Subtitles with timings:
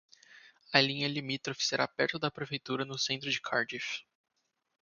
[0.73, 4.01] A linha limítrofe será perto da Prefeitura no centro de Cardiff.